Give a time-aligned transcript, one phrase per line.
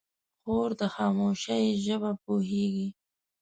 [0.41, 2.87] خور د خاموشۍ ژبه پوهېږي.